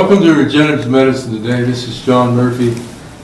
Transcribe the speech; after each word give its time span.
Welcome 0.00 0.22
to 0.22 0.34
Regenerative 0.34 0.90
Medicine 0.90 1.34
today. 1.34 1.60
This 1.60 1.86
is 1.86 2.00
John 2.02 2.34
Murphy, 2.34 2.70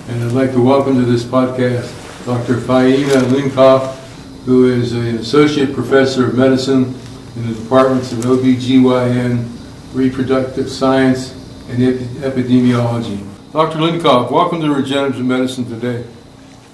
and 0.09 0.23
I'd 0.23 0.32
like 0.32 0.53
to 0.53 0.62
welcome 0.62 0.96
to 0.96 1.07
this 1.07 1.25
podcast 1.25 1.91
Dr. 2.27 2.61
Faina 2.61 3.23
Linkov, 3.32 3.96
who 4.45 4.71
is 4.71 4.93
an 4.93 5.17
associate 5.17 5.73
professor 5.73 6.27
of 6.27 6.35
medicine 6.35 6.95
in 7.35 7.49
the 7.49 7.54
departments 7.59 8.12
of 8.12 8.18
OBGYN, 8.18 9.49
reproductive 9.95 10.71
science, 10.71 11.32
and 11.71 11.79
epidemiology. 12.18 13.27
Dr. 13.53 13.79
Linkov, 13.79 14.31
welcome 14.31 14.61
to 14.61 14.71
Regenerative 14.71 15.25
Medicine 15.25 15.64
today. 15.64 16.04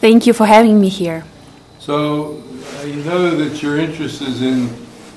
Thank 0.01 0.27
you 0.27 0.33
for 0.33 0.47
having 0.47 0.81
me 0.81 0.89
here. 0.89 1.25
So, 1.79 2.43
you 2.85 2.97
know 3.05 3.37
that 3.37 3.63
your 3.63 3.79
interest 3.79 4.21
is 4.21 4.43
in, 4.43 4.69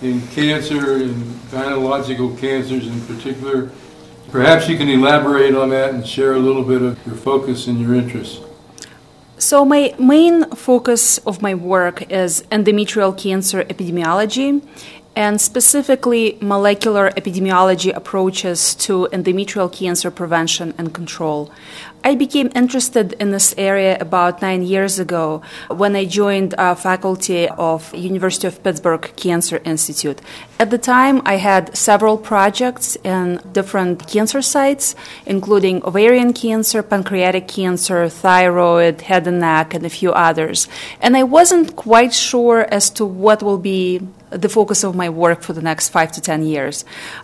in 0.04 0.22
cancer 0.27 0.98
and 0.98 1.16
gynecological 1.49 2.38
cancers 2.40 2.86
in 2.86 3.02
particular. 3.08 3.72
Perhaps 4.31 4.67
you 4.67 4.77
can 4.77 4.89
elaborate 4.89 5.55
on 5.55 5.70
that 5.70 5.93
and 5.93 6.05
share 6.05 6.34
a 6.34 6.39
little 6.39 6.63
bit 6.63 6.81
of 6.81 7.05
your 7.05 7.15
focus 7.15 7.67
and 7.67 7.79
your 7.79 7.95
interests. 7.95 8.41
So, 9.38 9.65
my 9.65 9.93
main 9.99 10.49
focus 10.51 11.17
of 11.20 11.41
my 11.41 11.53
work 11.53 12.09
is 12.11 12.43
endometrial 12.51 13.17
cancer 13.17 13.63
epidemiology 13.63 14.61
and 15.15 15.39
specifically 15.39 16.38
molecular 16.41 17.09
epidemiology 17.11 17.95
approaches 17.95 18.75
to 18.75 19.07
endometrial 19.13 19.71
cancer 19.71 20.11
prevention 20.11 20.73
and 20.77 20.93
control. 20.93 21.51
I 22.05 22.14
became 22.14 22.52
interested 22.54 23.14
in 23.14 23.32
this 23.32 23.55
area 23.58 23.98
about 24.00 24.40
nine 24.40 24.62
years 24.62 24.99
ago 24.99 25.41
when 25.70 25.96
I 25.96 26.05
joined 26.05 26.54
faculty 26.54 27.49
of 27.49 27.91
University 27.96 28.46
of 28.46 28.62
Pittsburgh 28.62 29.12
Cancer 29.16 29.60
Institute. 29.66 30.21
At 30.60 30.70
the 30.70 30.77
time, 30.77 31.24
I 31.26 31.38
had 31.38 31.76
several 31.76 32.20
projects 32.20 32.96
in 33.04 33.41
different 33.54 34.07
cancer 34.07 34.44
sites, 34.44 34.96
including 35.26 35.84
ovarian 35.84 36.32
cancer, 36.34 36.84
pancreatic 36.84 37.48
cancer, 37.48 38.07
thyroid, 38.07 39.01
head 39.01 39.26
and 39.26 39.40
neck, 39.40 39.74
and 39.74 39.84
a 39.84 39.90
few 39.90 40.12
others. 40.12 40.68
And 41.01 41.18
I 41.18 41.24
wasn't 41.24 41.76
quite 41.76 42.13
sure 42.13 42.68
as 42.72 42.91
to 42.91 43.04
what 43.04 43.41
will 43.41 43.57
be 43.57 44.07
the 44.32 44.49
focus 44.49 44.84
of 44.84 44.96
my 44.96 45.10
work 45.10 45.41
for 45.41 45.54
the 45.54 45.62
next 45.62 45.90
five 45.90 46.12
to 46.12 46.20
ten 46.20 46.44
years. 46.44 46.84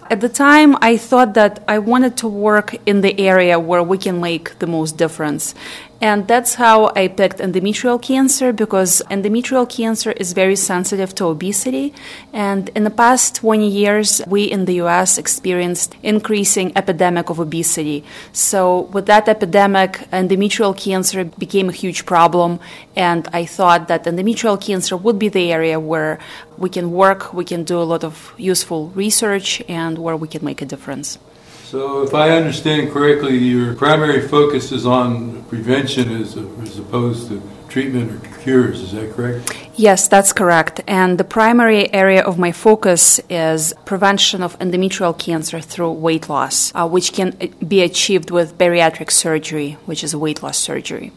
At 0.10 0.22
the 0.22 0.30
time, 0.30 0.78
I 0.82 0.98
thought 0.98 1.34
that 1.34 1.62
I 1.68 1.80
wanted 1.80 2.16
to 2.18 2.28
work 2.28 2.76
in 2.86 3.02
the 3.02 3.20
area 3.20 3.60
where 3.60 3.84
we 3.84 3.98
can 3.98 4.22
make 4.22 4.58
the 4.60 4.68
most 4.72 4.98
difference. 4.98 5.54
And 6.02 6.28
that's 6.28 6.56
how 6.56 6.92
I 6.96 7.08
picked 7.08 7.38
endometrial 7.38 8.02
cancer 8.02 8.52
because 8.52 9.04
endometrial 9.12 9.70
cancer 9.70 10.12
is 10.14 10.34
very 10.34 10.56
sensitive 10.56 11.14
to 11.16 11.26
obesity. 11.26 11.94
And 12.34 12.70
in 12.70 12.84
the 12.84 12.90
past 12.90 13.36
20 13.36 13.70
years, 13.70 14.20
we 14.26 14.46
in 14.46 14.66
the 14.66 14.82
US 14.86 15.20
experienced 15.20 15.96
increasing 16.02 16.72
epidemic 16.76 17.30
of 17.30 17.40
obesity. 17.40 18.04
So 18.34 18.90
with 18.96 19.06
that 19.06 19.30
epidemic, 19.30 19.92
endometrial 20.12 20.76
cancer 20.76 21.24
became 21.24 21.70
a 21.70 21.74
huge 21.84 22.08
problem. 22.08 22.60
And 22.96 23.28
I 23.32 23.46
thought 23.46 23.88
that 23.90 24.06
endometrial 24.06 24.60
cancer 24.60 24.98
would 24.98 25.20
be 25.20 25.30
the 25.30 25.52
area 25.52 25.80
where 25.80 26.18
we 26.58 26.70
can 26.70 26.92
work, 26.92 27.32
we 27.32 27.46
can 27.46 27.64
do 27.64 27.80
a 27.80 27.86
lot 27.94 28.04
of 28.04 28.34
useful 28.38 28.90
research, 28.96 29.62
and 29.68 30.00
where 30.00 30.18
we 30.18 30.28
can 30.28 30.44
make 30.44 30.64
a 30.64 30.66
difference. 30.66 31.20
So, 31.72 32.04
if 32.04 32.14
I 32.14 32.32
understand 32.32 32.92
correctly, 32.92 33.38
your 33.38 33.74
primary 33.76 34.28
focus 34.28 34.74
is 34.74 34.86
on 34.86 35.42
prevention 35.46 36.22
as, 36.22 36.36
as 36.36 36.78
opposed 36.78 37.30
to 37.30 37.42
treatment 37.70 38.12
or 38.12 38.40
cures. 38.40 38.82
Is 38.82 38.92
that 38.92 39.14
correct? 39.14 39.56
Yes, 39.78 40.10
that's 40.10 40.34
correct. 40.34 40.82
And 40.86 41.18
the 41.18 41.24
primary 41.24 41.94
area 41.94 42.24
of 42.24 42.38
my 42.38 42.52
focus 42.52 43.22
is 43.30 43.74
prevention 43.86 44.44
of 44.44 44.60
endometrial 44.60 45.18
cancer 45.18 45.62
through 45.62 45.94
weight 45.94 46.28
loss, 46.28 46.74
uh, 46.76 46.86
which 46.90 47.14
can 47.14 47.38
be 47.66 47.80
achieved 47.84 48.32
with 48.32 48.58
bariatric 48.58 49.10
surgery, 49.10 49.78
which 49.86 50.04
is 50.04 50.14
a 50.14 50.20
weight 50.20 50.44
loss 50.44 50.58
surgery. 50.58 51.14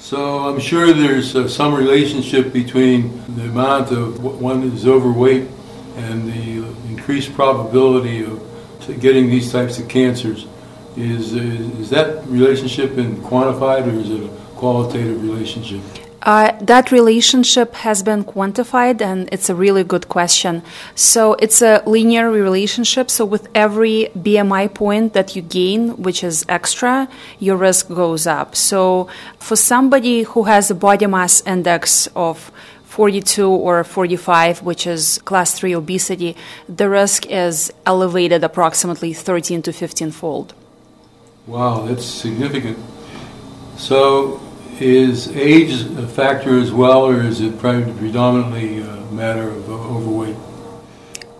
So 0.00 0.40
I'm 0.48 0.58
sure 0.58 0.92
there's 0.92 1.36
uh, 1.36 1.46
some 1.46 1.72
relationship 1.74 2.52
between 2.52 3.22
the 3.36 3.44
amount 3.44 3.92
of 3.92 4.20
one 4.20 4.64
is 4.64 4.84
overweight 4.84 5.46
and 5.94 6.26
the 6.26 6.66
increased 6.90 7.32
probability 7.34 8.24
of 8.24 8.51
getting 8.86 9.28
these 9.28 9.52
types 9.52 9.78
of 9.78 9.88
cancers. 9.88 10.46
Is, 10.96 11.32
is 11.32 11.90
that 11.90 12.26
relationship 12.26 12.94
been 12.94 13.16
quantified 13.16 13.86
or 13.86 13.98
is 13.98 14.10
it 14.10 14.22
a 14.22 14.28
qualitative 14.56 15.22
relationship? 15.22 15.80
Uh, 16.22 16.52
that 16.60 16.92
relationship 16.92 17.74
has 17.74 18.02
been 18.02 18.22
quantified, 18.22 19.00
and 19.00 19.28
it's 19.32 19.50
a 19.50 19.54
really 19.54 19.82
good 19.82 20.08
question. 20.08 20.62
So 20.94 21.34
it's 21.40 21.60
a 21.62 21.82
linear 21.84 22.30
relationship. 22.30 23.10
So 23.10 23.24
with 23.24 23.48
every 23.56 24.08
BMI 24.16 24.72
point 24.72 25.14
that 25.14 25.34
you 25.34 25.42
gain, 25.42 26.00
which 26.00 26.22
is 26.22 26.44
extra, 26.48 27.08
your 27.40 27.56
risk 27.56 27.88
goes 27.88 28.26
up. 28.28 28.54
So 28.54 29.08
for 29.38 29.56
somebody 29.56 30.22
who 30.22 30.44
has 30.44 30.70
a 30.70 30.76
body 30.76 31.06
mass 31.06 31.42
index 31.44 32.06
of 32.14 32.51
42 32.92 33.48
or 33.48 33.84
45, 33.84 34.60
which 34.62 34.86
is 34.86 35.16
class 35.24 35.54
3 35.58 35.74
obesity, 35.74 36.36
the 36.68 36.90
risk 36.90 37.24
is 37.24 37.72
elevated 37.86 38.44
approximately 38.44 39.14
13 39.14 39.62
to 39.62 39.72
15 39.72 40.10
fold. 40.10 40.52
Wow, 41.46 41.86
that's 41.86 42.04
significant. 42.04 42.78
So, 43.78 44.42
is 44.78 45.34
age 45.34 45.72
a 45.96 46.06
factor 46.06 46.58
as 46.58 46.70
well, 46.70 47.06
or 47.06 47.22
is 47.22 47.40
it 47.40 47.58
predominantly 47.58 48.82
a 48.82 49.06
matter 49.10 49.48
of 49.48 49.70
overweight? 49.70 50.36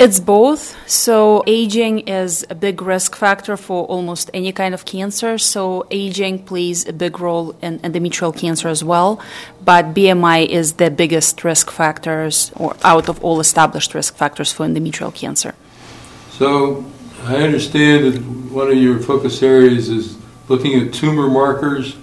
It's 0.03 0.19
both. 0.19 0.77
So, 0.91 1.45
aging 1.47 2.09
is 2.09 2.45
a 2.51 2.57
big 2.57 2.83
risk 2.83 3.15
factor 3.15 3.57
for 3.57 3.85
almost 3.85 4.33
any 4.35 4.51
kind 4.51 4.75
of 4.75 4.85
cancer. 4.85 5.39
So, 5.39 5.87
aging 5.93 6.41
plays 6.41 6.85
a 6.89 6.93
big 6.93 7.21
role 7.21 7.55
in 7.63 7.79
endometrial 7.79 8.37
cancer 8.37 8.67
as 8.67 8.83
well. 8.83 9.21
But 9.65 9.95
BMI 9.95 10.49
is 10.49 10.73
the 10.73 10.91
biggest 10.91 11.45
risk 11.45 11.71
factors, 11.71 12.51
or 12.57 12.77
out 12.83 13.09
of 13.09 13.23
all 13.23 13.39
established 13.39 13.95
risk 13.95 14.17
factors 14.17 14.51
for 14.53 14.67
endometrial 14.67 15.15
cancer. 15.15 15.55
So, 16.33 16.85
I 17.23 17.37
understand 17.37 18.12
that 18.12 18.21
one 18.53 18.73
of 18.73 18.79
your 18.79 18.99
focus 18.99 19.41
areas 19.41 19.89
is 19.89 20.19
looking 20.49 20.81
at 20.81 20.93
tumor 20.93 21.29
markers 21.29 21.97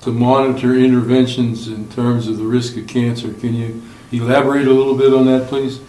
to 0.00 0.10
monitor 0.10 0.74
interventions 0.74 1.68
in 1.68 1.86
terms 1.90 2.28
of 2.28 2.38
the 2.38 2.44
risk 2.44 2.78
of 2.78 2.86
cancer. 2.86 3.30
Can 3.34 3.54
you 3.54 3.82
elaborate 4.10 4.66
a 4.66 4.72
little 4.72 4.96
bit 4.96 5.12
on 5.12 5.26
that, 5.26 5.48
please? 5.48 5.80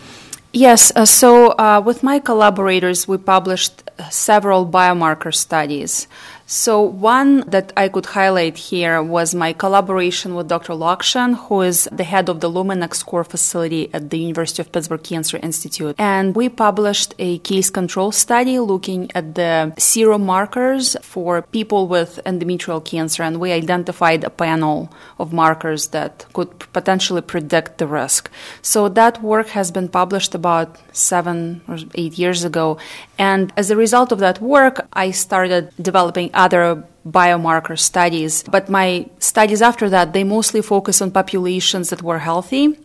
Yes, 0.53 0.91
uh, 0.95 1.05
so 1.05 1.49
uh, 1.57 1.81
with 1.83 2.03
my 2.03 2.19
collaborators, 2.19 3.07
we 3.07 3.17
published 3.17 3.89
several 4.11 4.67
biomarker 4.67 5.33
studies. 5.33 6.07
So, 6.45 6.81
one 6.81 7.41
that 7.47 7.71
I 7.77 7.87
could 7.87 8.05
highlight 8.05 8.57
here 8.57 9.01
was 9.01 9.33
my 9.33 9.53
collaboration 9.53 10.35
with 10.35 10.49
Dr. 10.49 10.73
Lokshin, 10.73 11.35
who 11.35 11.61
is 11.61 11.87
the 11.91 12.03
head 12.03 12.27
of 12.27 12.41
the 12.41 12.49
Luminex 12.49 13.05
core 13.05 13.23
facility 13.23 13.89
at 13.93 14.09
the 14.09 14.19
University 14.19 14.61
of 14.61 14.71
Pittsburgh 14.71 15.01
Cancer 15.01 15.39
Institute. 15.41 15.95
And 15.97 16.35
we 16.35 16.49
published 16.49 17.15
a 17.17 17.37
case 17.39 17.69
control 17.69 18.11
study 18.11 18.59
looking 18.59 19.09
at 19.15 19.35
the 19.35 19.73
serum 19.77 20.25
markers 20.25 20.97
for 21.01 21.41
people 21.41 21.87
with 21.87 22.19
endometrial 22.25 22.83
cancer. 22.83 23.23
And 23.23 23.39
we 23.39 23.53
identified 23.53 24.25
a 24.25 24.29
panel 24.29 24.91
of 25.19 25.31
markers 25.31 25.87
that 25.87 26.25
could 26.33 26.59
potentially 26.73 27.21
predict 27.21 27.77
the 27.77 27.87
risk. 27.87 28.29
So, 28.61 28.89
that 28.89 29.23
work 29.23 29.47
has 29.49 29.71
been 29.71 29.87
published 29.87 30.35
about 30.35 30.77
seven 30.91 31.61
or 31.69 31.77
eight 31.95 32.17
years 32.17 32.43
ago. 32.43 32.77
And 33.17 33.53
as 33.55 33.71
a 33.71 33.77
result 33.77 34.11
of 34.11 34.19
that 34.19 34.41
work, 34.41 34.85
I 34.91 35.11
started 35.11 35.71
developing 35.81 36.32
other 36.33 36.83
biomarker 37.07 37.77
studies. 37.77 38.43
But 38.43 38.69
my 38.69 39.07
studies 39.19 39.61
after 39.61 39.89
that, 39.89 40.13
they 40.13 40.23
mostly 40.23 40.61
focus 40.61 41.01
on 41.01 41.11
populations 41.11 41.89
that 41.89 42.01
were 42.01 42.19
healthy, 42.19 42.77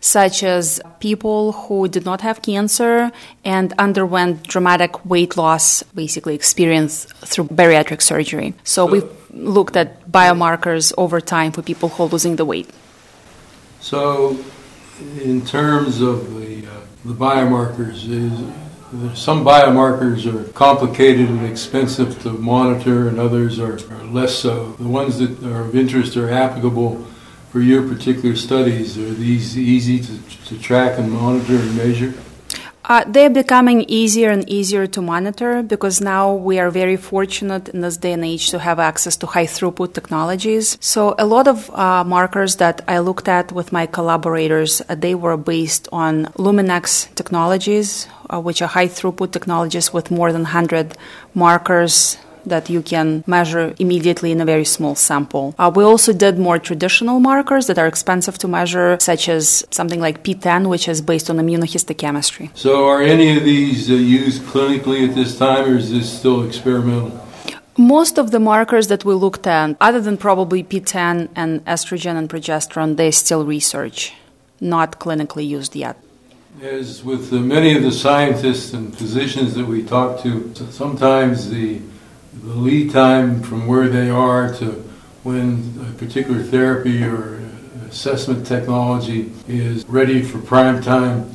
such 0.00 0.42
as 0.42 0.80
people 1.00 1.52
who 1.52 1.88
did 1.88 2.04
not 2.04 2.20
have 2.22 2.42
cancer 2.42 3.10
and 3.44 3.74
underwent 3.78 4.46
dramatic 4.46 5.04
weight 5.04 5.36
loss, 5.36 5.82
basically 5.94 6.34
experienced 6.34 7.14
through 7.16 7.44
bariatric 7.48 8.00
surgery. 8.00 8.54
So 8.64 8.86
we 8.86 9.02
looked 9.30 9.76
at 9.76 10.10
biomarkers 10.10 10.92
over 10.96 11.20
time 11.20 11.52
for 11.52 11.62
people 11.62 11.90
who 11.90 12.04
are 12.04 12.08
losing 12.08 12.36
the 12.36 12.44
weight. 12.44 12.70
So, 13.80 14.38
in 15.22 15.44
terms 15.44 16.00
of 16.00 16.34
the, 16.40 16.66
uh, 16.66 16.70
the 17.04 17.12
biomarkers, 17.12 18.08
is 18.08 18.65
some 19.14 19.44
biomarkers 19.44 20.26
are 20.32 20.50
complicated 20.52 21.28
and 21.28 21.44
expensive 21.44 22.22
to 22.22 22.30
monitor, 22.30 23.08
and 23.08 23.18
others 23.18 23.58
are, 23.58 23.74
are, 23.90 24.04
less 24.04 24.34
so. 24.34 24.72
The 24.72 24.86
ones 24.86 25.18
that 25.18 25.42
are 25.44 25.62
of 25.62 25.74
interest 25.74 26.16
are 26.16 26.30
applicable 26.30 27.04
for 27.50 27.60
your 27.60 27.82
particular 27.88 28.36
studies 28.36 28.96
are 28.96 29.12
these 29.14 29.58
easy 29.58 29.98
to, 29.98 30.18
to 30.46 30.58
track 30.60 30.98
and 30.98 31.10
monitor 31.10 31.56
and 31.56 31.76
measure? 31.76 32.14
Uh, 32.88 33.02
they're 33.08 33.30
becoming 33.30 33.84
easier 33.88 34.30
and 34.30 34.48
easier 34.48 34.86
to 34.86 35.02
monitor 35.02 35.60
because 35.60 36.00
now 36.00 36.32
we 36.32 36.60
are 36.60 36.70
very 36.70 36.96
fortunate 36.96 37.68
in 37.70 37.80
this 37.80 37.96
day 37.96 38.12
and 38.12 38.24
age 38.24 38.50
to 38.50 38.60
have 38.60 38.78
access 38.78 39.16
to 39.16 39.26
high 39.26 39.46
throughput 39.46 39.92
technologies. 39.92 40.78
So 40.80 41.16
a 41.18 41.26
lot 41.26 41.48
of 41.48 41.68
uh, 41.70 42.04
markers 42.04 42.56
that 42.56 42.82
I 42.86 43.00
looked 43.00 43.28
at 43.28 43.50
with 43.50 43.72
my 43.72 43.86
collaborators, 43.86 44.82
uh, 44.88 44.94
they 44.94 45.16
were 45.16 45.36
based 45.36 45.88
on 45.90 46.26
Luminex 46.38 47.12
technologies, 47.16 48.06
uh, 48.30 48.40
which 48.40 48.62
are 48.62 48.68
high 48.68 48.88
throughput 48.88 49.32
technologies 49.32 49.92
with 49.92 50.12
more 50.12 50.30
than 50.30 50.42
100 50.42 50.96
markers 51.34 52.18
that 52.46 52.70
you 52.70 52.82
can 52.82 53.24
measure 53.26 53.74
immediately 53.78 54.32
in 54.32 54.40
a 54.40 54.44
very 54.44 54.64
small 54.64 54.94
sample. 54.94 55.54
Uh, 55.58 55.70
we 55.74 55.84
also 55.84 56.12
did 56.12 56.38
more 56.38 56.58
traditional 56.58 57.20
markers 57.20 57.66
that 57.66 57.78
are 57.78 57.86
expensive 57.86 58.38
to 58.38 58.48
measure, 58.48 58.96
such 59.00 59.28
as 59.28 59.66
something 59.70 60.00
like 60.00 60.22
PTEN, 60.22 60.68
which 60.68 60.88
is 60.88 61.00
based 61.00 61.28
on 61.30 61.36
immunohistochemistry. 61.36 62.50
So, 62.56 62.86
are 62.86 63.02
any 63.02 63.36
of 63.36 63.44
these 63.44 63.90
uh, 63.90 63.94
used 63.94 64.42
clinically 64.42 65.08
at 65.08 65.14
this 65.14 65.36
time, 65.38 65.68
or 65.68 65.76
is 65.76 65.90
this 65.90 66.18
still 66.18 66.44
experimental? 66.46 67.26
Most 67.78 68.16
of 68.16 68.30
the 68.30 68.40
markers 68.40 68.88
that 68.88 69.04
we 69.04 69.12
looked 69.12 69.46
at, 69.46 69.76
other 69.82 70.00
than 70.00 70.16
probably 70.16 70.64
PTEN 70.64 71.28
and 71.36 71.62
estrogen 71.66 72.16
and 72.16 72.26
progesterone, 72.26 72.96
they're 72.96 73.12
still 73.12 73.44
research, 73.44 74.14
not 74.60 74.98
clinically 74.98 75.46
used 75.46 75.76
yet. 75.76 75.98
As 76.62 77.04
with 77.04 77.30
many 77.32 77.76
of 77.76 77.82
the 77.82 77.92
scientists 77.92 78.72
and 78.72 78.96
physicians 78.96 79.52
that 79.56 79.66
we 79.66 79.82
talk 79.82 80.22
to, 80.22 80.54
sometimes 80.70 81.50
the, 81.50 81.82
the 82.42 82.54
lead 82.54 82.90
time 82.90 83.42
from 83.42 83.66
where 83.66 83.88
they 83.88 84.10
are 84.10 84.52
to 84.54 84.84
when 85.22 85.74
a 85.88 85.98
particular 85.98 86.42
therapy 86.42 87.02
or 87.02 87.40
assessment 87.88 88.46
technology 88.46 89.32
is 89.48 89.84
ready 89.86 90.22
for 90.22 90.38
prime 90.38 90.80
time, 90.82 91.28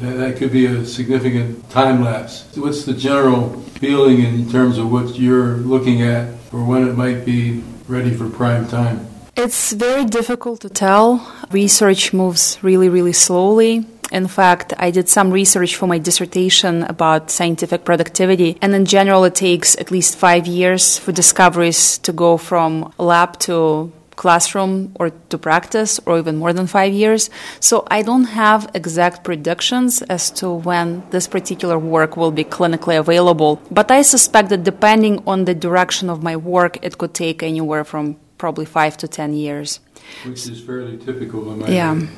that 0.00 0.36
could 0.36 0.52
be 0.52 0.66
a 0.66 0.84
significant 0.84 1.68
time 1.70 2.04
lapse. 2.04 2.44
What's 2.56 2.84
the 2.84 2.92
general 2.92 3.60
feeling 3.80 4.22
in 4.22 4.50
terms 4.50 4.78
of 4.78 4.92
what 4.92 5.18
you're 5.18 5.56
looking 5.56 6.02
at 6.02 6.28
or 6.52 6.64
when 6.64 6.86
it 6.86 6.96
might 6.96 7.24
be 7.24 7.62
ready 7.88 8.12
for 8.12 8.28
prime 8.28 8.68
time? 8.68 9.06
It's 9.34 9.72
very 9.72 10.04
difficult 10.04 10.60
to 10.60 10.68
tell. 10.68 11.26
Research 11.50 12.12
moves 12.12 12.58
really, 12.62 12.88
really 12.88 13.14
slowly. 13.14 13.86
In 14.12 14.28
fact, 14.28 14.74
I 14.78 14.90
did 14.90 15.08
some 15.08 15.30
research 15.30 15.74
for 15.74 15.86
my 15.86 15.96
dissertation 15.98 16.82
about 16.82 17.30
scientific 17.30 17.84
productivity, 17.84 18.58
and 18.60 18.74
in 18.74 18.84
general, 18.84 19.24
it 19.24 19.34
takes 19.34 19.74
at 19.78 19.90
least 19.90 20.16
five 20.16 20.46
years 20.46 20.98
for 20.98 21.12
discoveries 21.12 21.96
to 22.04 22.12
go 22.12 22.36
from 22.36 22.92
lab 22.98 23.38
to 23.48 23.90
classroom 24.14 24.92
or 25.00 25.08
to 25.30 25.38
practice 25.38 25.98
or 26.04 26.18
even 26.18 26.36
more 26.36 26.52
than 26.52 26.66
five 26.66 26.92
years. 26.92 27.30
So 27.60 27.86
I 27.90 28.02
don't 28.02 28.24
have 28.24 28.70
exact 28.74 29.24
predictions 29.24 30.02
as 30.02 30.30
to 30.32 30.50
when 30.50 31.02
this 31.10 31.26
particular 31.26 31.78
work 31.78 32.14
will 32.16 32.30
be 32.30 32.44
clinically 32.44 32.98
available. 32.98 33.60
But 33.70 33.90
I 33.90 34.02
suspect 34.02 34.50
that 34.50 34.62
depending 34.62 35.22
on 35.26 35.46
the 35.46 35.54
direction 35.54 36.10
of 36.10 36.22
my 36.22 36.36
work, 36.36 36.78
it 36.82 36.98
could 36.98 37.14
take 37.14 37.42
anywhere 37.42 37.84
from 37.84 38.16
probably 38.36 38.66
five 38.66 38.98
to 38.98 39.08
ten 39.08 39.32
years. 39.32 39.80
Which 40.26 40.46
is 40.46 40.60
fairly 40.60 40.98
typical 40.98 41.50
in 41.50 41.60
my 41.60 41.68
Yeah. 41.68 41.92
opinion. 41.92 42.10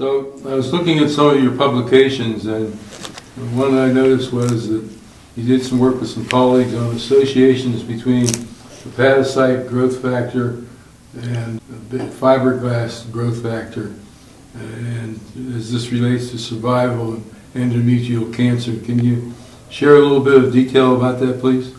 So 0.00 0.32
I 0.46 0.54
was 0.54 0.72
looking 0.72 0.98
at 1.00 1.10
some 1.10 1.28
of 1.28 1.42
your 1.42 1.54
publications, 1.54 2.46
and 2.46 2.72
one 3.54 3.76
I 3.76 3.92
noticed 3.92 4.32
was 4.32 4.66
that 4.70 4.82
you 5.36 5.44
did 5.46 5.62
some 5.62 5.78
work 5.78 6.00
with 6.00 6.08
some 6.08 6.26
colleagues 6.26 6.74
on 6.74 6.96
associations 6.96 7.82
between 7.82 8.24
hepatocyte 8.24 9.68
growth 9.68 10.00
factor 10.00 10.64
and 11.20 11.60
fibroblast 12.14 13.12
growth 13.12 13.42
factor, 13.42 13.92
and 14.54 15.20
as 15.54 15.70
this 15.70 15.92
relates 15.92 16.30
to 16.30 16.38
survival 16.38 17.20
and 17.52 17.70
endometrial 17.70 18.34
cancer. 18.34 18.74
Can 18.80 19.04
you 19.04 19.34
share 19.68 19.96
a 19.96 20.00
little 20.00 20.20
bit 20.20 20.42
of 20.42 20.50
detail 20.50 20.96
about 20.96 21.20
that, 21.20 21.40
please? 21.40 21.74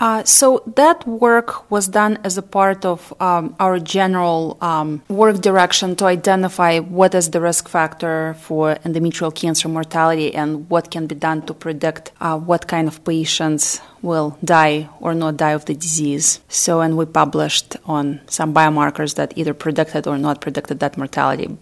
Uh, 0.00 0.24
so 0.24 0.62
that 0.74 1.06
work 1.06 1.70
was 1.70 1.86
done 1.86 2.18
as 2.24 2.36
a 2.36 2.42
part 2.42 2.84
of 2.84 3.14
um, 3.20 3.54
our 3.60 3.78
general 3.78 4.58
um, 4.60 5.00
work 5.08 5.40
direction 5.40 5.94
to 5.94 6.04
identify 6.04 6.80
what 6.80 7.14
is 7.14 7.30
the 7.30 7.40
risk 7.40 7.68
factor 7.68 8.34
for 8.40 8.74
endometrial 8.84 9.32
cancer 9.32 9.68
mortality 9.68 10.34
and 10.34 10.68
what 10.68 10.90
can 10.90 11.06
be 11.06 11.14
done 11.14 11.40
to 11.42 11.54
predict 11.54 12.10
uh, 12.20 12.36
what 12.36 12.66
kind 12.66 12.88
of 12.88 13.04
patients 13.04 13.80
will 14.02 14.36
die 14.44 14.88
or 15.00 15.14
not 15.14 15.36
die 15.36 15.52
of 15.52 15.64
the 15.66 15.74
disease. 15.74 16.40
So, 16.48 16.80
and 16.80 16.96
we 16.96 17.06
published 17.06 17.76
on 17.86 18.20
some 18.26 18.52
biomarkers 18.52 19.14
that 19.14 19.32
either 19.36 19.54
predicted 19.54 20.06
or 20.06 20.18
not 20.18 20.40
predicted 20.40 20.80
that 20.80 20.98
mortality. 20.98 21.56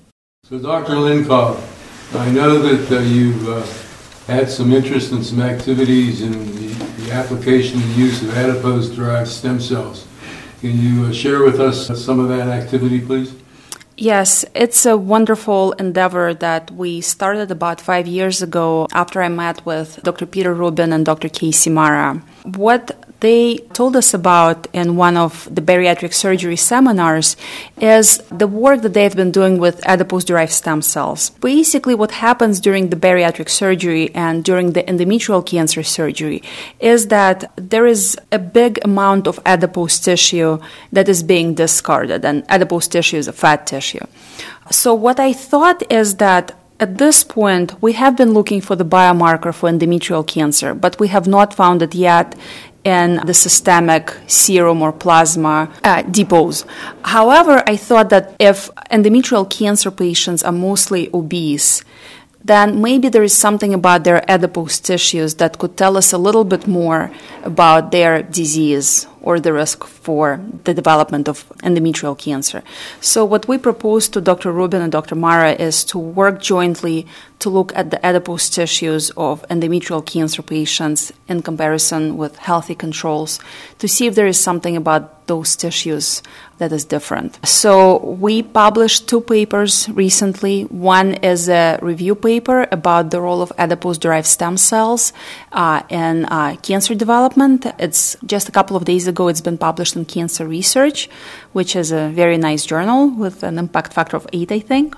So, 0.48 0.58
Dr. 0.58 0.94
Linkov, 0.94 1.60
I 2.16 2.30
know 2.30 2.58
that 2.58 2.96
uh, 2.96 3.00
you've 3.00 3.48
uh, 3.48 3.62
had 4.26 4.48
some 4.48 4.72
interest 4.72 5.12
in 5.12 5.22
some 5.22 5.42
activities 5.42 6.22
in 6.22 6.32
the 6.32 6.91
application 7.12 7.80
and 7.80 7.90
use 7.96 8.22
of 8.22 8.36
adipose 8.36 8.88
derived 8.90 9.28
stem 9.28 9.60
cells. 9.60 10.06
Can 10.60 10.78
you 10.78 11.06
uh, 11.06 11.12
share 11.12 11.42
with 11.42 11.60
us 11.60 11.88
some 12.04 12.18
of 12.18 12.28
that 12.28 12.48
activity, 12.48 13.00
please? 13.00 13.34
Yes, 13.96 14.44
it's 14.54 14.86
a 14.86 14.96
wonderful 14.96 15.72
endeavor 15.72 16.34
that 16.34 16.70
we 16.70 17.00
started 17.00 17.50
about 17.50 17.80
five 17.80 18.06
years 18.06 18.42
ago 18.42 18.88
after 18.92 19.22
I 19.22 19.28
met 19.28 19.64
with 19.66 20.00
Dr. 20.02 20.26
Peter 20.26 20.54
Rubin 20.54 20.92
and 20.92 21.04
Dr. 21.04 21.28
Kacey 21.28 21.70
Marra. 21.70 22.22
What 22.44 23.02
they 23.20 23.58
told 23.72 23.94
us 23.94 24.12
about 24.14 24.66
in 24.72 24.96
one 24.96 25.16
of 25.16 25.48
the 25.54 25.62
bariatric 25.62 26.12
surgery 26.12 26.56
seminars 26.56 27.36
is 27.80 28.18
the 28.32 28.48
work 28.48 28.82
that 28.82 28.94
they've 28.94 29.14
been 29.14 29.30
doing 29.30 29.58
with 29.58 29.86
adipose 29.86 30.24
derived 30.24 30.50
stem 30.50 30.82
cells. 30.82 31.30
Basically, 31.30 31.94
what 31.94 32.10
happens 32.10 32.58
during 32.58 32.90
the 32.90 32.96
bariatric 32.96 33.48
surgery 33.48 34.12
and 34.12 34.44
during 34.44 34.72
the 34.72 34.82
endometrial 34.82 35.46
cancer 35.46 35.84
surgery 35.84 36.42
is 36.80 37.06
that 37.08 37.52
there 37.54 37.86
is 37.86 38.18
a 38.32 38.40
big 38.40 38.80
amount 38.84 39.28
of 39.28 39.38
adipose 39.46 40.00
tissue 40.00 40.58
that 40.90 41.08
is 41.08 41.22
being 41.22 41.54
discarded, 41.54 42.24
and 42.24 42.44
adipose 42.48 42.88
tissue 42.88 43.18
is 43.18 43.28
a 43.28 43.32
fat 43.32 43.68
tissue. 43.68 44.04
So, 44.70 44.94
what 44.94 45.20
I 45.20 45.32
thought 45.32 45.80
is 45.92 46.16
that 46.16 46.56
at 46.82 46.98
this 46.98 47.22
point, 47.22 47.80
we 47.80 47.92
have 47.92 48.16
been 48.16 48.32
looking 48.34 48.60
for 48.60 48.74
the 48.74 48.84
biomarker 48.84 49.54
for 49.54 49.70
endometrial 49.70 50.26
cancer, 50.26 50.74
but 50.74 50.98
we 50.98 51.06
have 51.08 51.28
not 51.28 51.54
found 51.54 51.80
it 51.80 51.94
yet 51.94 52.34
in 52.82 53.20
the 53.24 53.32
systemic 53.32 54.12
serum 54.26 54.82
or 54.82 54.90
plasma 54.90 55.70
uh, 55.84 56.02
depots. 56.02 56.66
However, 57.04 57.62
I 57.68 57.76
thought 57.76 58.10
that 58.10 58.34
if 58.40 58.68
endometrial 58.90 59.48
cancer 59.48 59.92
patients 59.92 60.42
are 60.42 60.50
mostly 60.70 61.08
obese, 61.14 61.84
then 62.44 62.82
maybe 62.82 63.08
there 63.08 63.22
is 63.22 63.36
something 63.46 63.72
about 63.72 64.02
their 64.02 64.28
adipose 64.28 64.80
tissues 64.80 65.36
that 65.36 65.58
could 65.58 65.76
tell 65.76 65.96
us 65.96 66.12
a 66.12 66.18
little 66.18 66.42
bit 66.42 66.66
more 66.66 67.12
about 67.44 67.92
their 67.92 68.24
disease 68.24 69.06
or 69.22 69.40
the 69.40 69.52
risk 69.52 69.84
for 69.84 70.40
the 70.64 70.74
development 70.74 71.28
of 71.28 71.48
endometrial 71.62 72.18
cancer. 72.18 72.62
So, 73.00 73.24
what 73.24 73.48
we 73.48 73.56
propose 73.56 74.08
to 74.10 74.20
Dr. 74.20 74.52
Rubin 74.52 74.82
and 74.82 74.92
Dr. 74.92 75.14
Marra 75.14 75.58
is 75.58 75.84
to 75.84 75.98
work 75.98 76.42
jointly 76.42 77.06
to 77.42 77.50
look 77.50 77.72
at 77.74 77.90
the 77.90 78.04
adipose 78.06 78.48
tissues 78.48 79.10
of 79.16 79.42
endometrial 79.48 80.04
cancer 80.04 80.42
patients 80.42 81.12
in 81.28 81.42
comparison 81.42 82.16
with 82.16 82.36
healthy 82.36 82.74
controls 82.74 83.40
to 83.78 83.88
see 83.88 84.06
if 84.06 84.14
there 84.14 84.28
is 84.28 84.38
something 84.38 84.76
about 84.76 85.26
those 85.26 85.56
tissues 85.56 86.22
that 86.58 86.72
is 86.72 86.84
different. 86.84 87.38
So, 87.46 87.98
we 88.26 88.42
published 88.42 89.08
two 89.08 89.20
papers 89.20 89.88
recently. 89.88 90.62
One 90.64 91.14
is 91.32 91.48
a 91.48 91.78
review 91.82 92.14
paper 92.14 92.68
about 92.70 93.10
the 93.10 93.20
role 93.20 93.42
of 93.42 93.52
adipose 93.58 93.98
derived 93.98 94.26
stem 94.26 94.56
cells 94.56 95.12
uh, 95.52 95.82
in 95.88 96.26
uh, 96.26 96.56
cancer 96.62 96.94
development. 96.94 97.66
It's 97.78 98.16
just 98.26 98.48
a 98.48 98.52
couple 98.52 98.76
of 98.76 98.84
days 98.84 99.06
ago, 99.08 99.28
it's 99.28 99.40
been 99.40 99.58
published 99.58 99.96
in 99.96 100.04
Cancer 100.04 100.46
Research, 100.46 101.08
which 101.52 101.74
is 101.74 101.92
a 101.92 102.08
very 102.10 102.38
nice 102.38 102.64
journal 102.64 103.08
with 103.08 103.42
an 103.42 103.58
impact 103.58 103.92
factor 103.92 104.16
of 104.16 104.26
8, 104.32 104.52
I 104.52 104.60
think. 104.60 104.94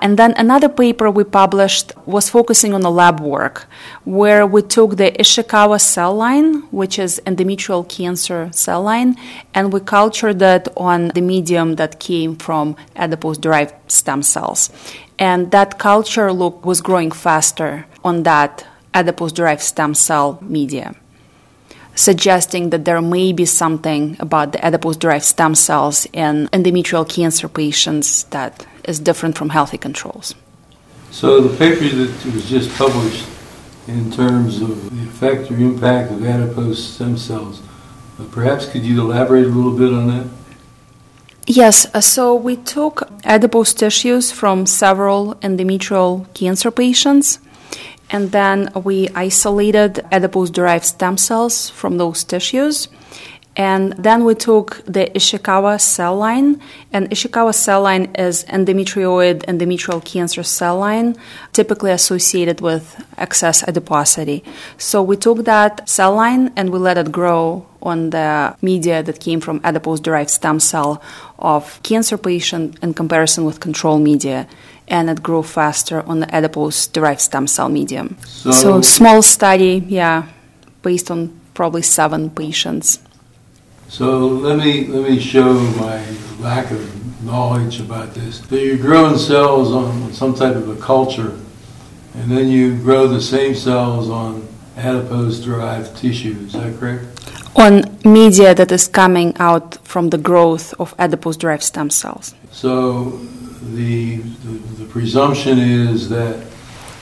And 0.00 0.18
then 0.18 0.34
another 0.36 0.68
paper 0.68 1.10
we 1.10 1.24
published 1.24 1.92
was 2.04 2.28
focusing 2.28 2.74
on 2.74 2.82
the 2.82 2.90
lab 2.90 3.20
work, 3.20 3.66
where 4.04 4.46
we 4.46 4.62
took 4.62 4.96
the 4.96 5.10
Ishikawa 5.12 5.80
cell 5.80 6.14
line, 6.14 6.62
which 6.70 6.98
is 6.98 7.20
endometrial 7.26 7.88
cancer 7.88 8.50
cell 8.52 8.82
line, 8.82 9.16
and 9.54 9.72
we 9.72 9.80
cultured 9.80 10.38
that 10.40 10.68
on 10.76 11.08
the 11.08 11.22
medium 11.22 11.76
that 11.76 11.98
came 11.98 12.36
from 12.36 12.76
adipose 12.94 13.38
derived 13.38 13.74
stem 13.90 14.22
cells. 14.22 14.70
And 15.18 15.50
that 15.52 15.78
culture 15.78 16.30
look 16.32 16.66
was 16.66 16.82
growing 16.82 17.10
faster 17.10 17.86
on 18.04 18.24
that 18.24 18.66
adipose 18.92 19.32
derived 19.32 19.62
stem 19.62 19.94
cell 19.94 20.38
media 20.42 20.94
suggesting 21.96 22.70
that 22.70 22.84
there 22.84 23.00
may 23.00 23.32
be 23.32 23.46
something 23.46 24.16
about 24.20 24.52
the 24.52 24.64
adipose 24.64 24.98
derived 24.98 25.24
stem 25.24 25.54
cells 25.54 26.06
in 26.12 26.46
endometrial 26.52 27.08
cancer 27.08 27.48
patients 27.48 28.24
that 28.24 28.66
is 28.86 28.98
different 29.00 29.36
from 29.36 29.50
healthy 29.50 29.78
controls. 29.78 30.34
So, 31.10 31.40
the 31.40 31.56
paper 31.56 31.84
that 31.84 32.24
was 32.34 32.48
just 32.48 32.76
published 32.76 33.26
in 33.86 34.10
terms 34.10 34.60
of 34.60 34.90
the 34.90 35.02
effect 35.04 35.50
or 35.50 35.56
impact 35.56 36.10
of 36.10 36.24
adipose 36.24 36.94
stem 36.94 37.16
cells, 37.16 37.62
uh, 38.18 38.24
perhaps 38.30 38.66
could 38.66 38.84
you 38.84 39.00
elaborate 39.00 39.46
a 39.46 39.48
little 39.48 39.76
bit 39.76 39.92
on 39.92 40.08
that? 40.08 40.26
Yes, 41.46 41.86
uh, 41.94 42.00
so 42.00 42.34
we 42.34 42.56
took 42.56 43.08
adipose 43.24 43.72
tissues 43.72 44.32
from 44.32 44.66
several 44.66 45.36
endometrial 45.36 46.26
cancer 46.34 46.70
patients 46.70 47.38
and 48.10 48.32
then 48.32 48.70
we 48.84 49.08
isolated 49.14 50.04
adipose 50.12 50.50
derived 50.50 50.84
stem 50.84 51.16
cells 51.16 51.70
from 51.70 51.98
those 51.98 52.24
tissues. 52.24 52.88
And 53.56 53.94
then 53.94 54.24
we 54.24 54.34
took 54.34 54.82
the 54.84 55.06
Ishikawa 55.14 55.80
cell 55.80 56.14
line, 56.14 56.60
and 56.92 57.08
Ishikawa 57.10 57.54
cell 57.54 57.80
line 57.80 58.14
is 58.14 58.44
endometrioid 58.44 59.46
endometrial 59.46 60.04
cancer 60.04 60.42
cell 60.42 60.78
line, 60.78 61.16
typically 61.54 61.90
associated 61.90 62.60
with 62.60 63.02
excess 63.16 63.66
adiposity. 63.66 64.44
So 64.76 65.02
we 65.02 65.16
took 65.16 65.44
that 65.46 65.88
cell 65.88 66.14
line 66.14 66.52
and 66.54 66.70
we 66.70 66.78
let 66.78 66.98
it 66.98 67.10
grow 67.10 67.66
on 67.80 68.10
the 68.10 68.54
media 68.60 69.02
that 69.02 69.20
came 69.20 69.40
from 69.40 69.60
adipose 69.64 70.00
derived 70.00 70.28
stem 70.28 70.60
cell 70.60 71.00
of 71.38 71.80
cancer 71.82 72.18
patient 72.18 72.78
in 72.82 72.92
comparison 72.92 73.44
with 73.44 73.60
control 73.60 73.98
media 73.98 74.46
and 74.88 75.08
it 75.08 75.22
grew 75.22 75.42
faster 75.42 76.02
on 76.02 76.20
the 76.20 76.34
adipose 76.34 76.86
derived 76.88 77.20
stem 77.20 77.46
cell 77.46 77.68
medium. 77.68 78.16
So, 78.20 78.50
so 78.52 78.80
small 78.82 79.22
study, 79.22 79.84
yeah, 79.88 80.28
based 80.82 81.10
on 81.10 81.40
probably 81.54 81.82
seven 81.82 82.30
patients. 82.30 83.00
So 83.88 84.26
let 84.26 84.58
me 84.58 84.86
let 84.88 85.08
me 85.08 85.18
show 85.20 85.54
my 85.54 86.04
lack 86.40 86.70
of 86.70 87.22
knowledge 87.24 87.80
about 87.80 88.14
this. 88.14 88.40
So 88.48 88.56
you're 88.56 88.76
growing 88.76 89.16
cells 89.16 89.72
on 89.72 90.12
some 90.12 90.34
type 90.34 90.54
of 90.56 90.68
a 90.68 90.76
culture, 90.80 91.38
and 92.14 92.30
then 92.30 92.48
you 92.48 92.76
grow 92.82 93.06
the 93.06 93.20
same 93.20 93.54
cells 93.54 94.10
on 94.10 94.46
adipose-derived 94.76 95.96
tissue. 95.96 96.36
Is 96.46 96.52
that 96.52 96.78
correct? 96.78 97.04
On 97.56 97.82
media 98.04 98.54
that 98.54 98.70
is 98.70 98.86
coming 98.86 99.34
out 99.38 99.78
from 99.86 100.10
the 100.10 100.18
growth 100.18 100.74
of 100.78 100.94
adipose-derived 100.98 101.62
stem 101.62 101.88
cells. 101.88 102.34
So 102.50 103.18
the, 103.62 104.16
the, 104.16 104.82
the 104.82 104.84
presumption 104.84 105.58
is 105.58 106.08
that 106.10 106.36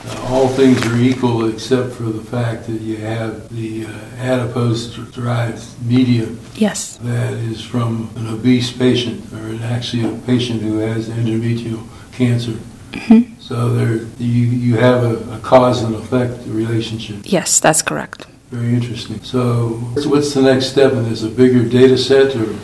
uh, 0.07 0.27
all 0.29 0.49
things 0.49 0.85
are 0.87 0.97
equal 0.97 1.49
except 1.49 1.93
for 1.93 2.05
the 2.05 2.23
fact 2.23 2.67
that 2.67 2.81
you 2.81 2.97
have 2.97 3.49
the 3.55 3.87
uh, 3.87 3.91
adipose 4.19 4.95
derived 5.13 5.65
medium. 5.83 6.39
Yes. 6.55 6.97
That 6.99 7.35
is 7.35 7.63
from 7.63 8.11
an 8.17 8.27
obese 8.27 8.73
patient 8.73 9.33
or 9.33 9.63
actually 9.65 10.05
a 10.05 10.17
patient 10.23 10.63
who 10.63 10.79
has 10.79 11.09
endometrial 11.09 11.87
cancer. 12.13 12.59
Mm-hmm. 12.93 13.41
So 13.41 13.75
there, 13.75 14.07
you, 14.19 14.43
you 14.67 14.77
have 14.77 15.03
a, 15.03 15.37
a 15.37 15.39
cause 15.41 15.83
and 15.83 15.95
effect 15.95 16.47
relationship. 16.47 17.17
Yes, 17.25 17.61
that's 17.61 17.83
correct. 17.83 18.27
Very 18.51 18.75
interesting. 18.75 19.21
So, 19.23 19.71
what's 20.07 20.33
the 20.33 20.43
next 20.43 20.67
step 20.67 20.93
And 20.93 21.07
this? 21.07 21.25
A 21.25 21.29
bigger 21.29 21.69
data 21.69 21.99
set, 21.99 22.37
or? 22.37 22.55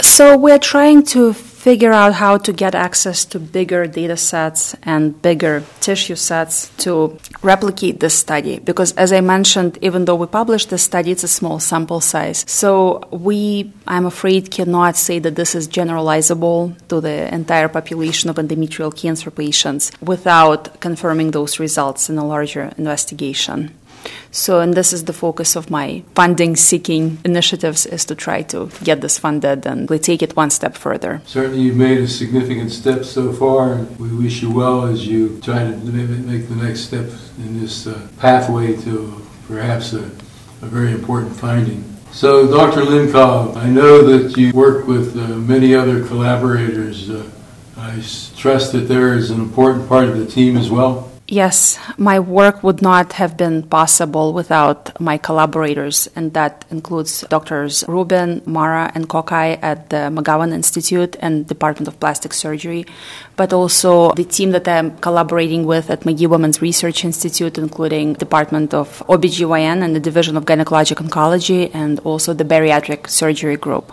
So 0.00 0.36
we're 0.36 0.60
trying 0.60 1.02
to 1.06 1.32
figure 1.68 1.92
out 1.92 2.14
how 2.14 2.38
to 2.38 2.50
get 2.50 2.74
access 2.74 3.26
to 3.26 3.38
bigger 3.38 3.86
data 3.86 4.16
sets 4.16 4.74
and 4.84 5.20
bigger 5.20 5.62
tissue 5.80 6.16
sets 6.16 6.70
to 6.78 7.14
replicate 7.42 8.00
this 8.00 8.14
study. 8.14 8.58
Because 8.58 8.92
as 8.92 9.12
I 9.12 9.20
mentioned, 9.20 9.76
even 9.82 10.06
though 10.06 10.14
we 10.14 10.26
published 10.26 10.70
this 10.70 10.82
study, 10.82 11.10
it's 11.10 11.24
a 11.24 11.28
small 11.28 11.60
sample 11.60 12.00
size. 12.00 12.42
So 12.48 13.06
we, 13.10 13.70
I'm 13.86 14.06
afraid, 14.06 14.50
cannot 14.50 14.96
say 14.96 15.18
that 15.18 15.36
this 15.36 15.54
is 15.54 15.68
generalizable 15.68 16.60
to 16.88 17.02
the 17.02 17.34
entire 17.34 17.68
population 17.68 18.30
of 18.30 18.36
endometrial 18.36 18.92
cancer 19.02 19.30
patients 19.30 19.92
without 20.00 20.80
confirming 20.80 21.32
those 21.32 21.60
results 21.60 22.08
in 22.08 22.16
a 22.16 22.26
larger 22.26 22.72
investigation. 22.78 23.77
So, 24.30 24.60
and 24.60 24.74
this 24.74 24.92
is 24.92 25.04
the 25.04 25.12
focus 25.12 25.56
of 25.56 25.70
my 25.70 26.02
funding 26.14 26.54
seeking 26.54 27.18
initiatives 27.24 27.86
is 27.86 28.04
to 28.06 28.14
try 28.14 28.42
to 28.42 28.70
get 28.84 29.00
this 29.00 29.18
funded 29.18 29.66
and 29.66 29.88
we 29.88 29.98
take 29.98 30.22
it 30.22 30.36
one 30.36 30.50
step 30.50 30.76
further. 30.76 31.22
Certainly, 31.26 31.62
you've 31.62 31.76
made 31.76 31.98
a 31.98 32.08
significant 32.08 32.70
step 32.70 33.04
so 33.04 33.32
far, 33.32 33.76
we 33.98 34.08
wish 34.14 34.42
you 34.42 34.50
well 34.50 34.86
as 34.86 35.06
you 35.06 35.40
try 35.40 35.64
to 35.64 35.76
make 35.76 36.48
the 36.48 36.56
next 36.56 36.80
step 36.80 37.06
in 37.38 37.60
this 37.60 37.86
uh, 37.86 38.08
pathway 38.18 38.76
to 38.82 39.24
perhaps 39.46 39.92
a, 39.94 40.04
a, 40.62 40.66
very 40.66 40.92
important 40.92 41.34
finding. 41.34 41.82
So, 42.12 42.50
Dr. 42.50 42.82
Linkov, 42.82 43.56
I 43.56 43.68
know 43.68 44.02
that 44.02 44.36
you 44.36 44.52
work 44.52 44.86
with 44.86 45.16
uh, 45.16 45.28
many 45.28 45.74
other 45.74 46.06
collaborators. 46.06 47.08
Uh, 47.08 47.28
I 47.76 48.02
trust 48.36 48.72
that 48.72 48.88
there 48.88 49.14
is 49.14 49.30
an 49.30 49.40
important 49.40 49.88
part 49.88 50.08
of 50.08 50.18
the 50.18 50.26
team 50.26 50.56
as 50.56 50.70
well. 50.70 51.07
Yes, 51.30 51.78
my 51.98 52.20
work 52.20 52.62
would 52.62 52.80
not 52.80 53.12
have 53.12 53.36
been 53.36 53.62
possible 53.62 54.32
without 54.32 54.98
my 54.98 55.18
collaborators, 55.18 56.08
and 56.16 56.32
that 56.32 56.64
includes 56.70 57.20
doctors 57.28 57.84
Rubin, 57.86 58.40
Marra, 58.46 58.90
and 58.94 59.10
Kokai 59.10 59.58
at 59.60 59.90
the 59.90 60.08
McGowan 60.08 60.54
Institute 60.54 61.16
and 61.20 61.46
Department 61.46 61.86
of 61.86 62.00
Plastic 62.00 62.32
Surgery, 62.32 62.86
but 63.36 63.52
also 63.52 64.12
the 64.12 64.24
team 64.24 64.52
that 64.52 64.66
I'm 64.66 64.96
collaborating 65.00 65.66
with 65.66 65.90
at 65.90 66.06
Magee-Womens 66.06 66.62
Research 66.62 67.04
Institute, 67.04 67.58
including 67.58 68.14
Department 68.14 68.72
of 68.72 69.02
OBGYN 69.06 69.82
and 69.82 69.94
the 69.94 70.00
Division 70.00 70.34
of 70.34 70.46
Gynecologic 70.46 70.96
Oncology, 70.96 71.70
and 71.74 72.00
also 72.04 72.32
the 72.32 72.44
Bariatric 72.44 73.06
Surgery 73.06 73.58
Group. 73.58 73.92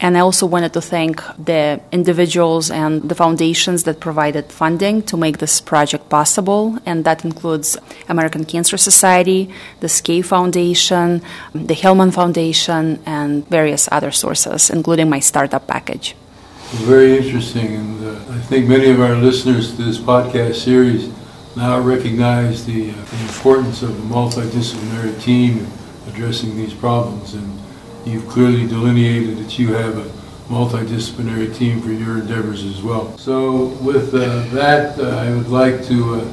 And 0.00 0.16
I 0.16 0.20
also 0.20 0.46
wanted 0.46 0.72
to 0.72 0.80
thank 0.80 1.22
the 1.36 1.80
individuals 1.92 2.70
and 2.70 3.02
the 3.02 3.14
foundations 3.14 3.84
that 3.84 4.00
provided 4.00 4.50
funding 4.50 5.02
to 5.02 5.16
make 5.16 5.38
this 5.38 5.60
project 5.60 6.08
possible. 6.08 6.78
And 6.86 7.04
that 7.04 7.22
includes 7.22 7.76
American 8.08 8.46
Cancer 8.46 8.78
Society, 8.78 9.50
the 9.80 9.88
Scaife 9.90 10.26
Foundation, 10.26 11.20
the 11.54 11.74
Hillman 11.74 12.12
Foundation, 12.12 12.98
and 13.04 13.46
various 13.48 13.88
other 13.92 14.10
sources, 14.10 14.70
including 14.70 15.10
my 15.10 15.20
startup 15.20 15.66
package. 15.66 16.16
Very 16.72 17.18
interesting. 17.18 17.74
And 17.74 18.06
uh, 18.06 18.32
I 18.32 18.38
think 18.40 18.68
many 18.68 18.90
of 18.90 19.00
our 19.00 19.16
listeners 19.16 19.76
to 19.76 19.82
this 19.82 19.98
podcast 19.98 20.54
series 20.54 21.12
now 21.56 21.78
recognize 21.78 22.64
the, 22.64 22.90
uh, 22.90 22.94
the 22.94 23.20
importance 23.22 23.82
of 23.82 23.90
a 23.90 24.14
multidisciplinary 24.14 25.20
team 25.20 25.66
addressing 26.08 26.56
these 26.56 26.72
problems. 26.72 27.34
And 27.34 27.59
you've 28.06 28.28
clearly 28.28 28.66
delineated 28.66 29.38
that 29.38 29.58
you 29.58 29.74
have 29.74 29.96
a 29.96 30.20
multidisciplinary 30.50 31.54
team 31.54 31.80
for 31.80 31.90
your 31.92 32.18
endeavors 32.18 32.64
as 32.64 32.82
well. 32.82 33.16
So 33.18 33.66
with 33.82 34.14
uh, 34.14 34.42
that, 34.52 34.98
uh, 34.98 35.08
I 35.08 35.30
would 35.30 35.48
like 35.48 35.84
to 35.84 36.16
uh, 36.16 36.24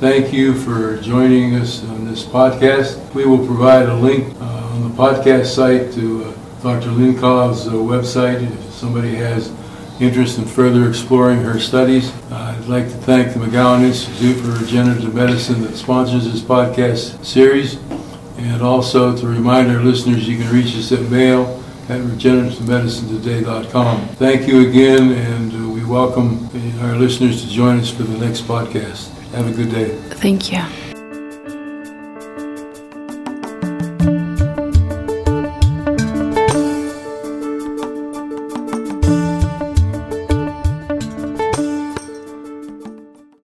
thank 0.00 0.32
you 0.32 0.54
for 0.54 0.96
joining 0.98 1.54
us 1.56 1.84
on 1.84 2.06
this 2.06 2.24
podcast. 2.24 3.14
We 3.14 3.26
will 3.26 3.44
provide 3.44 3.88
a 3.88 3.94
link 3.94 4.34
uh, 4.40 4.44
on 4.44 4.82
the 4.82 4.96
podcast 4.96 5.46
site 5.46 5.92
to 5.92 6.24
uh, 6.24 6.32
Dr. 6.62 6.88
Linkov's 6.88 7.68
uh, 7.68 7.72
website 7.72 8.42
if 8.42 8.72
somebody 8.72 9.14
has 9.14 9.52
interest 10.00 10.38
in 10.38 10.44
further 10.44 10.88
exploring 10.88 11.40
her 11.40 11.58
studies. 11.60 12.12
I'd 12.30 12.66
like 12.66 12.84
to 12.84 12.96
thank 12.96 13.32
the 13.32 13.40
McGowan 13.40 13.82
Institute 13.82 14.36
for 14.36 14.52
Regenerative 14.52 15.14
Medicine 15.14 15.62
that 15.62 15.76
sponsors 15.76 16.30
this 16.30 16.40
podcast 16.40 17.24
series. 17.24 17.78
And 18.46 18.62
also 18.62 19.14
to 19.16 19.26
remind 19.26 19.72
our 19.72 19.82
listeners, 19.82 20.28
you 20.28 20.38
can 20.38 20.48
reach 20.52 20.76
us 20.76 20.92
at 20.92 21.00
mail 21.10 21.60
at 21.88 22.00
regenerativemedicinetoday.com. 22.00 24.08
Thank 24.16 24.46
you 24.46 24.68
again, 24.68 25.10
and 25.12 25.52
uh, 25.52 25.68
we 25.68 25.84
welcome 25.84 26.48
our 26.80 26.94
listeners 26.96 27.42
to 27.42 27.48
join 27.50 27.80
us 27.80 27.90
for 27.90 28.04
the 28.04 28.18
next 28.24 28.42
podcast. 28.42 29.10
Have 29.32 29.48
a 29.48 29.52
good 29.52 29.70
day. 29.70 29.96
Thank 30.14 30.52
you. 30.52 30.62